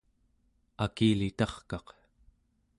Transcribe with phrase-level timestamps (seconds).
[0.85, 1.87] akilitarkaq